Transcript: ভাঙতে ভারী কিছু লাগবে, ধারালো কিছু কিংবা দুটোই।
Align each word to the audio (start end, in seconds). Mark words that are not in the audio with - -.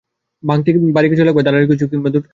ভাঙতে 0.43 0.69
ভারী 0.95 1.07
কিছু 1.09 1.23
লাগবে, 1.23 1.41
ধারালো 1.43 1.67
কিছু 1.67 1.85
কিংবা 1.87 2.09
দুটোই। 2.09 2.29